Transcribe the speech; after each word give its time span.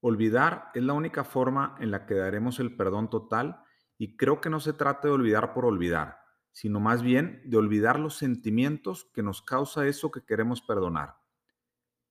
Olvidar 0.00 0.72
es 0.74 0.82
la 0.82 0.94
única 0.94 1.22
forma 1.22 1.76
en 1.78 1.92
la 1.92 2.04
que 2.04 2.14
daremos 2.16 2.58
el 2.58 2.74
perdón 2.74 3.10
total 3.10 3.62
y 3.96 4.16
creo 4.16 4.40
que 4.40 4.50
no 4.50 4.58
se 4.58 4.72
trata 4.72 5.06
de 5.06 5.14
olvidar 5.14 5.54
por 5.54 5.64
olvidar, 5.66 6.18
sino 6.56 6.80
más 6.80 7.02
bien 7.02 7.42
de 7.44 7.58
olvidar 7.58 8.00
los 8.00 8.16
sentimientos 8.16 9.10
que 9.12 9.22
nos 9.22 9.42
causa 9.42 9.86
eso 9.86 10.10
que 10.10 10.24
queremos 10.24 10.62
perdonar. 10.62 11.18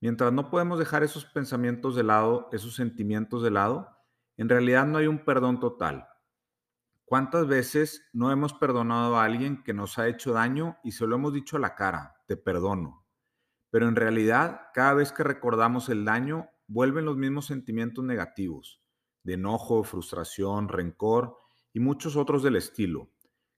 Mientras 0.01 0.31
no 0.31 0.51
podemos 0.51 0.77
dejar 0.77 1.01
esos 1.01 1.25
pensamientos 1.25 1.95
de 1.95 2.03
lado, 2.03 2.47
esos 2.51 2.75
sentimientos 2.75 3.41
de 3.41 3.49
lado, 3.49 3.89
en 4.37 4.47
realidad 4.47 4.85
no 4.85 4.99
hay 4.99 5.07
un 5.07 5.25
perdón 5.25 5.59
total. 5.59 6.07
¿Cuántas 7.05 7.47
veces 7.47 8.07
no 8.13 8.31
hemos 8.31 8.53
perdonado 8.53 9.17
a 9.17 9.23
alguien 9.23 9.63
que 9.63 9.73
nos 9.73 9.97
ha 9.97 10.07
hecho 10.07 10.33
daño 10.33 10.77
y 10.83 10.91
se 10.91 11.07
lo 11.07 11.15
hemos 11.15 11.33
dicho 11.33 11.57
a 11.57 11.61
la 11.61 11.73
cara, 11.73 12.21
te 12.27 12.37
perdono? 12.37 13.03
Pero 13.71 13.87
en 13.87 13.95
realidad, 13.95 14.67
cada 14.75 14.93
vez 14.93 15.11
que 15.11 15.23
recordamos 15.23 15.89
el 15.89 16.05
daño, 16.05 16.51
vuelven 16.67 17.05
los 17.05 17.17
mismos 17.17 17.47
sentimientos 17.47 18.05
negativos, 18.05 18.79
de 19.23 19.33
enojo, 19.33 19.83
frustración, 19.83 20.69
rencor 20.69 21.35
y 21.73 21.79
muchos 21.79 22.15
otros 22.15 22.43
del 22.43 22.57
estilo 22.57 23.09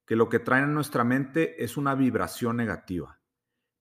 que 0.07 0.15
lo 0.15 0.29
que 0.29 0.39
traen 0.39 0.63
en 0.63 0.73
nuestra 0.73 1.03
mente 1.03 1.63
es 1.63 1.75
una 1.75 1.93
vibración 1.93 2.55
negativa. 2.55 3.19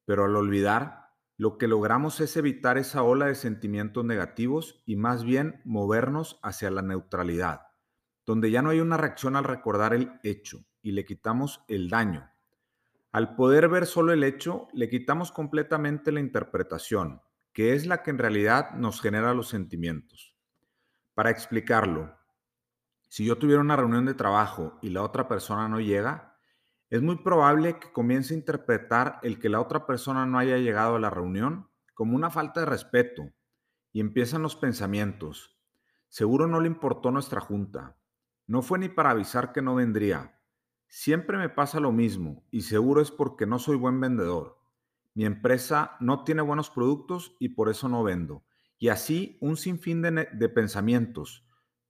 Pero 0.05 0.25
al 0.25 0.35
olvidar, 0.35 1.15
lo 1.39 1.57
que 1.57 1.69
logramos 1.69 2.21
es 2.21 2.37
evitar 2.37 2.79
esa 2.79 3.05
ola 3.05 3.27
de 3.27 3.37
sentimientos 3.37 4.05
negativos 4.05 4.83
y 4.87 4.97
más 4.97 5.23
bien 5.23 5.63
movernos 5.65 6.41
hacia 6.43 6.71
la 6.71 6.83
neutralidad, 6.83 7.69
donde 8.27 8.51
ya 8.51 8.61
no 8.61 8.71
hay 8.71 8.81
una 8.81 8.97
reacción 8.97 9.37
al 9.37 9.45
recordar 9.45 9.95
el 9.95 10.19
hecho 10.25 10.65
y 10.83 10.93
le 10.93 11.05
quitamos 11.05 11.65
el 11.69 11.89
daño. 11.89 12.29
Al 13.13 13.37
poder 13.37 13.69
ver 13.69 13.87
solo 13.87 14.13
el 14.13 14.25
hecho, 14.25 14.67
le 14.73 14.89
quitamos 14.89 15.31
completamente 15.31 16.11
la 16.11 16.21
interpretación, 16.21 17.23
que 17.53 17.75
es 17.75 17.87
la 17.87 18.03
que 18.03 18.11
en 18.11 18.19
realidad 18.19 18.73
nos 18.73 19.01
genera 19.01 19.33
los 19.33 19.49
sentimientos. 19.49 20.35
Para 21.15 21.31
explicarlo, 21.31 22.16
si 23.09 23.25
yo 23.25 23.39
tuviera 23.39 23.61
una 23.61 23.77
reunión 23.77 24.05
de 24.05 24.15
trabajo 24.15 24.79
y 24.83 24.91
la 24.91 25.03
otra 25.03 25.29
persona 25.29 25.69
no 25.69 25.81
llega, 25.81 26.37
es 26.91 27.03
muy 27.03 27.17
probable 27.17 27.79
que 27.79 27.93
comience 27.93 28.35
a 28.35 28.37
interpretar 28.37 29.19
el 29.23 29.39
que 29.39 29.49
la 29.49 29.61
otra 29.61 29.87
persona 29.87 30.27
no 30.27 30.39
haya 30.39 30.59
llegado 30.59 30.97
a 30.97 31.01
la 31.01 31.11
reunión 31.11 31.69
como 31.95 32.15
una 32.15 32.31
falta 32.31 32.61
de 32.61 32.67
respeto 32.67 33.33
y 33.93 34.01
empiezan 34.01 34.43
los 34.43 34.57
pensamientos. 34.57 35.59
Seguro 36.09 36.47
no 36.47 36.61
le 36.61 36.69
importó 36.69 37.11
nuestra 37.11 37.41
junta. 37.41 37.97
No 38.47 38.63
fue 38.63 38.79
ni 38.79 38.89
para 38.89 39.11
avisar 39.11 39.53
que 39.53 39.63
no 39.63 39.75
vendría. 39.75 40.41
Siempre 40.87 41.39
me 41.39 41.49
pasa 41.49 41.81
lo 41.81 41.91
mismo 41.91 42.45
y 42.51 42.63
seguro 42.63 43.01
es 43.01 43.11
porque 43.11 43.47
no 43.47 43.59
soy 43.59 43.77
buen 43.77 44.01
vendedor. 44.01 44.59
Mi 45.15 45.25
empresa 45.25 45.97
no 45.99 46.23
tiene 46.23 46.43
buenos 46.43 46.71
productos 46.71 47.35
y 47.41 47.51
por 47.51 47.69
eso 47.69 47.89
no 47.89 48.05
vendo. 48.05 48.45
Y 48.79 48.89
así 48.89 49.39
un 49.41 49.57
sinfín 49.57 50.03
de, 50.03 50.29
de 50.31 50.49
pensamientos 50.49 51.46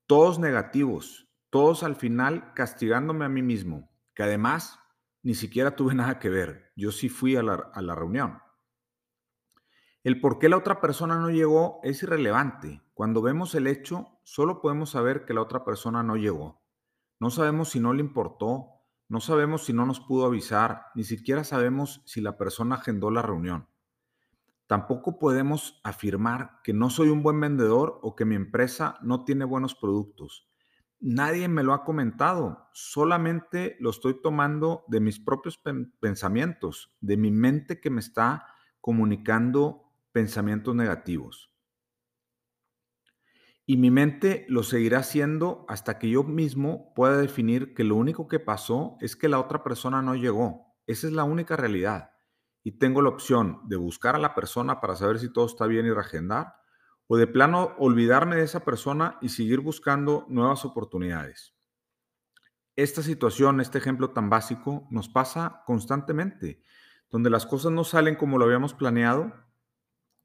todos 0.07 0.39
negativos, 0.39 1.29
todos 1.51 1.83
al 1.83 1.97
final 1.97 2.53
castigándome 2.55 3.25
a 3.25 3.29
mí 3.29 3.43
mismo, 3.43 3.91
que 4.15 4.23
además 4.23 4.79
ni 5.23 5.35
siquiera 5.35 5.77
tuve 5.77 5.95
nada 5.97 6.19
que 6.19 6.29
ver. 6.29 6.73
Yo 6.77 6.93
sí 6.93 7.09
fui 7.09 7.37
a 7.37 7.43
la, 7.43 7.55
a 7.73 7.83
la 7.83 7.95
reunión. 7.95 8.39
El 10.05 10.21
por 10.21 10.39
qué 10.39 10.49
la 10.49 10.57
otra 10.57 10.81
persona 10.81 11.19
no 11.19 11.31
llegó 11.31 11.81
es 11.83 12.03
irrelevante. 12.03 12.81
Cuando 12.95 13.23
vemos 13.23 13.55
el 13.57 13.67
hecho, 13.67 14.21
solo 14.23 14.61
podemos 14.61 14.91
saber 14.91 15.25
que 15.25 15.35
la 15.35 15.43
otra 15.43 15.65
persona 15.65 16.05
no 16.05 16.17
llegó. 16.17 16.63
No 17.19 17.31
sabemos 17.31 17.71
si 17.71 17.81
no 17.81 17.93
le 17.93 18.01
importó, 18.01 18.77
no 19.09 19.21
sabemos 19.21 19.65
si 19.65 19.73
no 19.73 19.87
nos 19.87 20.01
pudo 20.01 20.27
avisar, 20.27 20.87
ni 20.95 21.03
siquiera 21.03 21.45
sabemos 21.45 22.03
si 22.07 22.21
la 22.21 22.37
persona 22.37 22.77
agendó 22.77 23.11
la 23.11 23.23
reunión. 23.23 23.69
Tampoco 24.67 25.19
podemos 25.19 25.81
afirmar 25.85 26.61
que 26.65 26.73
no 26.73 26.91
soy 26.91 27.09
un 27.09 27.23
buen 27.23 27.41
vendedor 27.41 28.01
o 28.03 28.17
que 28.17 28.25
mi 28.25 28.35
empresa 28.35 28.99
no 29.01 29.25
tiene 29.25 29.45
buenos 29.45 29.77
productos. 29.77 30.49
Nadie 30.99 31.47
me 31.47 31.63
lo 31.63 31.73
ha 31.73 31.85
comentado, 31.85 32.69
solamente 32.73 33.77
lo 33.79 33.91
estoy 33.91 34.21
tomando 34.21 34.85
de 34.89 34.99
mis 35.01 35.21
propios 35.21 35.61
pensamientos, 36.01 36.97
de 37.01 37.17
mi 37.17 37.31
mente 37.31 37.81
que 37.81 37.91
me 37.91 38.01
está 38.01 38.47
comunicando 38.81 39.93
pensamientos 40.11 40.75
negativos. 40.75 41.53
Y 43.67 43.77
mi 43.77 43.91
mente 43.91 44.47
lo 44.49 44.63
seguirá 44.63 45.01
haciendo 45.01 45.65
hasta 45.69 45.99
que 45.99 46.09
yo 46.09 46.25
mismo 46.25 46.93
pueda 46.95 47.19
definir 47.19 47.75
que 47.75 47.85
lo 47.85 47.97
único 47.97 48.27
que 48.27 48.41
pasó 48.41 48.97
es 49.01 49.17
que 49.17 49.29
la 49.29 49.39
otra 49.39 49.63
persona 49.63 50.03
no 50.03 50.15
llegó. 50.15 50.77
Esa 50.87 51.09
es 51.09 51.13
la 51.13 51.25
única 51.25 51.57
realidad 51.57 52.16
y 52.67 52.73
tengo 52.73 53.01
la 53.01 53.11
opción 53.11 53.61
de 53.69 53.77
buscar 53.77 54.17
a 54.17 54.19
la 54.19 54.35
persona 54.35 54.81
para 54.81 54.97
saber 54.97 55.21
si 55.21 55.33
todo 55.33 55.47
está 55.47 55.69
bien 55.69 55.87
y 55.87 55.93
reagendar, 55.93 56.57
o 57.07 57.17
de 57.17 57.29
plano 57.29 57.77
olvidarme 57.79 58.35
de 58.35 58.43
esa 58.43 58.65
persona 58.65 59.19
y 59.23 59.29
seguir 59.29 59.61
buscando 59.61 60.27
nuevas 60.29 60.65
oportunidades. 60.65 61.55
Esta 62.75 63.03
situación, 63.03 63.61
este 63.61 63.79
ejemplo 63.79 64.11
tan 64.11 64.31
básico, 64.31 64.89
nos 64.91 65.09
pasa 65.09 65.63
constantemente, 65.65 66.61
donde 67.09 67.31
las 67.31 67.47
cosas 67.47 67.71
no 67.71 67.85
salen 67.85 68.17
como 68.17 68.37
lo 68.37 68.47
habíamos 68.47 68.75
planeado 68.75 69.33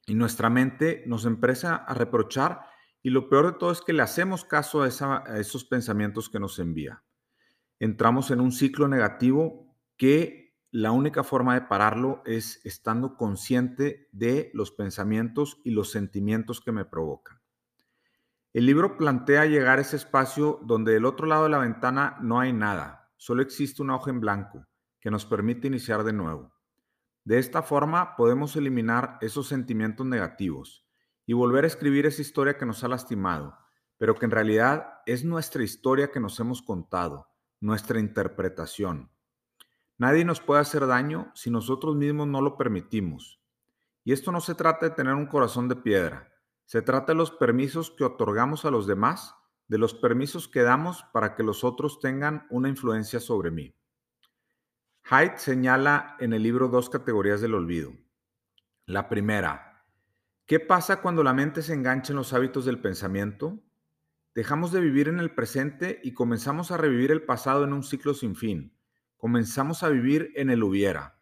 y 0.07 0.15
nuestra 0.15 0.49
mente 0.49 1.03
nos 1.05 1.25
empieza 1.25 1.75
a 1.75 1.93
reprochar 1.93 2.61
y 3.03 3.11
lo 3.11 3.29
peor 3.29 3.53
de 3.53 3.59
todo 3.59 3.71
es 3.71 3.81
que 3.81 3.93
le 3.93 4.01
hacemos 4.01 4.45
caso 4.45 4.81
a, 4.81 4.87
a 4.87 5.37
esos 5.39 5.63
pensamientos 5.63 6.27
que 6.27 6.39
nos 6.39 6.57
envía. 6.57 7.03
Entramos 7.77 8.31
en 8.31 8.39
un 8.39 8.51
ciclo 8.51 8.87
negativo 8.87 9.77
que 9.95 10.40
la 10.71 10.91
única 10.91 11.23
forma 11.23 11.53
de 11.53 11.67
pararlo 11.67 12.21
es 12.25 12.65
estando 12.65 13.17
consciente 13.17 14.07
de 14.13 14.51
los 14.53 14.71
pensamientos 14.71 15.59
y 15.65 15.71
los 15.71 15.91
sentimientos 15.91 16.61
que 16.61 16.71
me 16.71 16.85
provocan. 16.85 17.41
El 18.53 18.65
libro 18.65 18.97
plantea 18.97 19.45
llegar 19.45 19.79
a 19.79 19.81
ese 19.81 19.97
espacio 19.97 20.59
donde 20.63 20.93
del 20.93 21.05
otro 21.05 21.27
lado 21.27 21.43
de 21.43 21.49
la 21.49 21.57
ventana 21.57 22.17
no 22.21 22.39
hay 22.39 22.53
nada, 22.53 23.11
solo 23.17 23.41
existe 23.41 23.81
una 23.81 23.95
hoja 23.95 24.11
en 24.11 24.21
blanco 24.21 24.65
que 25.01 25.11
nos 25.11 25.25
permite 25.25 25.67
iniciar 25.67 26.05
de 26.05 26.13
nuevo. 26.13 26.53
De 27.25 27.37
esta 27.37 27.63
forma 27.63 28.15
podemos 28.15 28.55
eliminar 28.55 29.17
esos 29.19 29.47
sentimientos 29.47 30.05
negativos 30.05 30.87
y 31.25 31.33
volver 31.33 31.65
a 31.65 31.67
escribir 31.67 32.05
esa 32.05 32.21
historia 32.21 32.57
que 32.57 32.65
nos 32.65 32.83
ha 32.83 32.87
lastimado, 32.87 33.57
pero 33.97 34.15
que 34.15 34.25
en 34.25 34.31
realidad 34.31 35.01
es 35.05 35.25
nuestra 35.25 35.63
historia 35.63 36.11
que 36.11 36.19
nos 36.19 36.39
hemos 36.39 36.61
contado, 36.61 37.27
nuestra 37.59 37.99
interpretación. 37.99 39.11
Nadie 40.01 40.25
nos 40.25 40.41
puede 40.41 40.61
hacer 40.61 40.87
daño 40.87 41.31
si 41.35 41.51
nosotros 41.51 41.95
mismos 41.95 42.27
no 42.27 42.41
lo 42.41 42.57
permitimos. 42.57 43.39
Y 44.03 44.13
esto 44.13 44.31
no 44.31 44.41
se 44.41 44.55
trata 44.55 44.89
de 44.89 44.95
tener 44.95 45.13
un 45.13 45.27
corazón 45.27 45.69
de 45.69 45.75
piedra, 45.75 46.27
se 46.65 46.81
trata 46.81 47.11
de 47.11 47.17
los 47.19 47.29
permisos 47.29 47.91
que 47.91 48.03
otorgamos 48.03 48.65
a 48.65 48.71
los 48.71 48.87
demás, 48.87 49.35
de 49.67 49.77
los 49.77 49.93
permisos 49.93 50.47
que 50.47 50.63
damos 50.63 51.05
para 51.13 51.35
que 51.35 51.43
los 51.43 51.63
otros 51.63 51.99
tengan 51.99 52.47
una 52.49 52.67
influencia 52.67 53.19
sobre 53.19 53.51
mí. 53.51 53.75
Haidt 55.03 55.37
señala 55.37 56.15
en 56.19 56.33
el 56.33 56.41
libro 56.41 56.67
dos 56.67 56.89
categorías 56.89 57.39
del 57.39 57.53
olvido. 57.53 57.93
La 58.87 59.07
primera, 59.07 59.85
¿qué 60.47 60.59
pasa 60.59 60.99
cuando 61.03 61.21
la 61.21 61.35
mente 61.35 61.61
se 61.61 61.75
engancha 61.75 62.11
en 62.11 62.17
los 62.17 62.33
hábitos 62.33 62.65
del 62.65 62.81
pensamiento? 62.81 63.59
Dejamos 64.33 64.71
de 64.71 64.79
vivir 64.79 65.09
en 65.09 65.19
el 65.19 65.35
presente 65.35 66.01
y 66.03 66.15
comenzamos 66.15 66.71
a 66.71 66.77
revivir 66.77 67.11
el 67.11 67.21
pasado 67.21 67.65
en 67.65 67.73
un 67.73 67.83
ciclo 67.83 68.15
sin 68.15 68.35
fin 68.35 68.80
comenzamos 69.21 69.83
a 69.83 69.89
vivir 69.89 70.31
en 70.33 70.49
el 70.49 70.63
hubiera. 70.63 71.21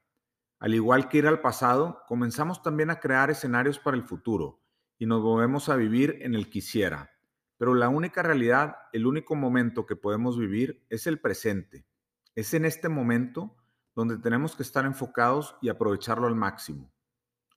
Al 0.58 0.74
igual 0.74 1.10
que 1.10 1.18
ir 1.18 1.28
al 1.28 1.42
pasado, 1.42 2.02
comenzamos 2.08 2.64
también 2.64 2.92
a 2.92 3.02
crear 3.02 3.30
escenarios 3.30 3.78
para 3.78 3.98
el 3.98 4.04
futuro 4.04 4.64
y 4.98 5.06
nos 5.06 5.22
movemos 5.22 5.68
a 5.68 5.76
vivir 5.76 6.18
en 6.22 6.34
el 6.34 6.50
quisiera. 6.50 7.12
Pero 7.58 7.74
la 7.74 7.90
única 7.90 8.24
realidad, 8.24 8.78
el 8.94 9.06
único 9.06 9.36
momento 9.36 9.86
que 9.86 9.98
podemos 9.98 10.40
vivir 10.40 10.86
es 10.90 11.08
el 11.08 11.20
presente. 11.20 11.86
Es 12.36 12.54
en 12.54 12.64
este 12.64 12.88
momento 12.88 13.58
donde 13.96 14.18
tenemos 14.18 14.56
que 14.56 14.64
estar 14.64 14.86
enfocados 14.86 15.58
y 15.62 15.68
aprovecharlo 15.68 16.26
al 16.26 16.36
máximo. 16.36 16.94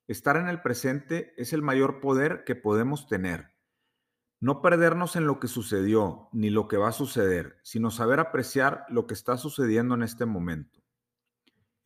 Estar 0.07 0.35
en 0.35 0.49
el 0.49 0.61
presente 0.61 1.33
es 1.37 1.53
el 1.53 1.61
mayor 1.61 2.01
poder 2.01 2.43
que 2.43 2.55
podemos 2.55 3.07
tener. 3.07 3.52
No 4.43 4.61
perdernos 4.61 5.15
en 5.15 5.25
lo 5.25 5.39
que 5.39 5.47
sucedió 5.47 6.27
ni 6.33 6.49
lo 6.49 6.67
que 6.67 6.75
va 6.75 6.89
a 6.89 6.91
suceder, 6.91 7.59
sino 7.63 7.91
saber 7.91 8.19
apreciar 8.19 8.83
lo 8.89 9.07
que 9.07 9.13
está 9.13 9.37
sucediendo 9.37 9.95
en 9.95 10.03
este 10.03 10.25
momento. 10.25 10.81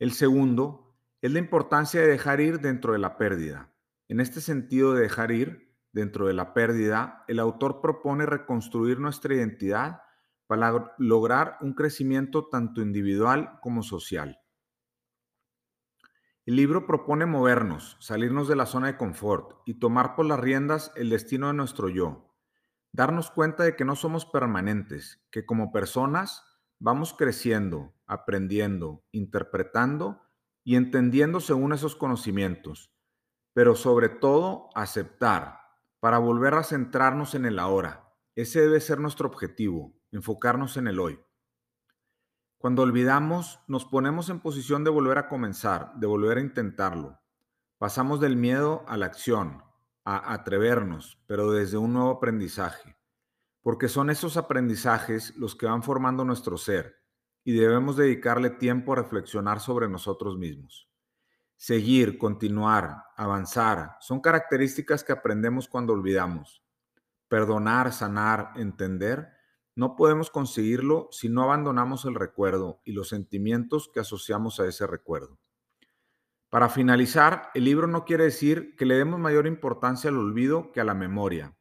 El 0.00 0.10
segundo 0.10 0.92
es 1.22 1.30
la 1.30 1.38
importancia 1.38 2.00
de 2.00 2.08
dejar 2.08 2.40
ir 2.40 2.58
dentro 2.58 2.94
de 2.94 2.98
la 2.98 3.16
pérdida. 3.16 3.72
En 4.08 4.18
este 4.18 4.40
sentido 4.40 4.94
de 4.94 5.02
dejar 5.02 5.30
ir 5.30 5.72
dentro 5.92 6.26
de 6.26 6.32
la 6.32 6.52
pérdida, 6.52 7.22
el 7.28 7.38
autor 7.38 7.80
propone 7.80 8.26
reconstruir 8.26 8.98
nuestra 8.98 9.36
identidad 9.36 10.00
para 10.48 10.96
lograr 10.98 11.58
un 11.60 11.74
crecimiento 11.74 12.48
tanto 12.48 12.82
individual 12.82 13.60
como 13.62 13.84
social. 13.84 14.40
El 16.44 16.56
libro 16.56 16.88
propone 16.88 17.24
movernos, 17.24 17.96
salirnos 18.00 18.48
de 18.48 18.56
la 18.56 18.66
zona 18.66 18.88
de 18.88 18.96
confort 18.96 19.60
y 19.64 19.78
tomar 19.78 20.16
por 20.16 20.26
las 20.26 20.40
riendas 20.40 20.90
el 20.96 21.10
destino 21.10 21.46
de 21.46 21.54
nuestro 21.54 21.88
yo. 21.88 22.24
Darnos 22.92 23.30
cuenta 23.30 23.64
de 23.64 23.76
que 23.76 23.84
no 23.84 23.96
somos 23.96 24.26
permanentes, 24.26 25.20
que 25.30 25.44
como 25.46 25.72
personas 25.72 26.44
vamos 26.78 27.14
creciendo, 27.14 27.94
aprendiendo, 28.06 29.04
interpretando 29.12 30.22
y 30.64 30.76
entendiendo 30.76 31.40
según 31.40 31.72
esos 31.72 31.96
conocimientos, 31.96 32.92
pero 33.52 33.74
sobre 33.74 34.08
todo 34.08 34.70
aceptar 34.74 35.60
para 36.00 36.18
volver 36.18 36.54
a 36.54 36.62
centrarnos 36.62 37.34
en 37.34 37.44
el 37.44 37.58
ahora. 37.58 38.14
Ese 38.34 38.60
debe 38.60 38.80
ser 38.80 39.00
nuestro 39.00 39.28
objetivo, 39.28 39.94
enfocarnos 40.12 40.76
en 40.76 40.86
el 40.86 41.00
hoy. 41.00 41.20
Cuando 42.58 42.82
olvidamos, 42.82 43.60
nos 43.68 43.84
ponemos 43.84 44.30
en 44.30 44.40
posición 44.40 44.84
de 44.84 44.90
volver 44.90 45.18
a 45.18 45.28
comenzar, 45.28 45.94
de 45.96 46.06
volver 46.06 46.38
a 46.38 46.42
intentarlo. 46.42 47.20
Pasamos 47.78 48.20
del 48.20 48.36
miedo 48.36 48.84
a 48.88 48.96
la 48.96 49.06
acción, 49.06 49.62
atrevernos, 50.16 51.18
pero 51.26 51.50
desde 51.50 51.76
un 51.78 51.92
nuevo 51.92 52.10
aprendizaje. 52.10 52.96
Porque 53.62 53.88
son 53.88 54.10
esos 54.10 54.36
aprendizajes 54.36 55.36
los 55.36 55.54
que 55.54 55.66
van 55.66 55.82
formando 55.82 56.24
nuestro 56.24 56.56
ser 56.56 56.96
y 57.44 57.52
debemos 57.52 57.96
dedicarle 57.96 58.50
tiempo 58.50 58.92
a 58.92 58.96
reflexionar 58.96 59.60
sobre 59.60 59.88
nosotros 59.88 60.38
mismos. 60.38 60.88
Seguir, 61.56 62.18
continuar, 62.18 63.04
avanzar, 63.16 63.96
son 64.00 64.20
características 64.20 65.02
que 65.02 65.12
aprendemos 65.12 65.68
cuando 65.68 65.92
olvidamos. 65.92 66.62
Perdonar, 67.28 67.92
sanar, 67.92 68.52
entender 68.56 69.38
no 69.78 69.94
podemos 69.94 70.28
conseguirlo 70.28 71.06
si 71.12 71.28
no 71.28 71.44
abandonamos 71.44 72.04
el 72.04 72.16
recuerdo 72.16 72.80
y 72.84 72.94
los 72.94 73.10
sentimientos 73.10 73.88
que 73.94 74.00
asociamos 74.00 74.58
a 74.58 74.66
ese 74.66 74.88
recuerdo. 74.88 75.38
Para 76.50 76.70
finalizar, 76.70 77.50
el 77.52 77.64
libro 77.64 77.86
no 77.86 78.06
quiere 78.06 78.24
decir 78.24 78.74
que 78.76 78.86
le 78.86 78.94
demos 78.94 79.20
mayor 79.20 79.46
importancia 79.46 80.08
al 80.08 80.16
olvido 80.16 80.72
que 80.72 80.80
a 80.80 80.84
la 80.84 80.94
memoria, 80.94 81.54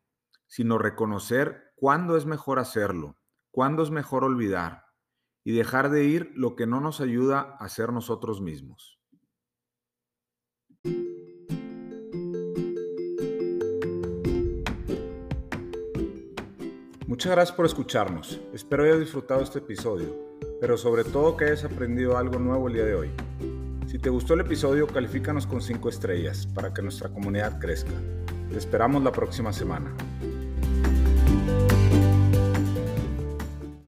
sino 0.47 0.77
reconocer 0.77 1.73
cuándo 1.75 2.15
es 2.15 2.25
mejor 2.25 2.57
hacerlo, 2.57 3.17
cuándo 3.51 3.83
es 3.83 3.91
mejor 3.91 4.23
olvidar 4.23 4.85
y 5.43 5.51
dejar 5.51 5.89
de 5.89 6.05
ir 6.05 6.31
lo 6.35 6.55
que 6.55 6.67
no 6.67 6.79
nos 6.79 7.01
ayuda 7.01 7.57
a 7.59 7.67
ser 7.67 7.91
nosotros 7.91 8.39
mismos. 8.39 8.97
Muchas 17.07 17.31
gracias 17.33 17.57
por 17.57 17.65
escucharnos. 17.65 18.39
Espero 18.53 18.83
hayas 18.83 18.99
disfrutado 18.99 19.41
este 19.41 19.59
episodio, 19.59 20.37
pero 20.61 20.77
sobre 20.77 21.03
todo 21.03 21.35
que 21.35 21.45
hayas 21.45 21.65
aprendido 21.65 22.17
algo 22.17 22.39
nuevo 22.39 22.69
el 22.69 22.73
día 22.75 22.85
de 22.85 22.95
hoy. 22.95 23.11
Si 23.87 23.97
te 23.99 24.09
gustó 24.09 24.33
el 24.33 24.41
episodio, 24.41 24.85
califícanos 24.85 25.47
con 25.47 25.61
5 25.61 25.87
estrellas 25.87 26.45
para 26.45 26.73
que 26.73 26.81
nuestra 26.81 27.07
comunidad 27.07 27.57
crezca. 27.57 27.93
Te 28.51 28.57
esperamos 28.57 29.01
la 29.01 29.13
próxima 29.13 29.53
semana. 29.53 29.95